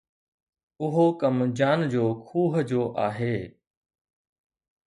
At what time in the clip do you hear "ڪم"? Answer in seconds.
1.21-1.37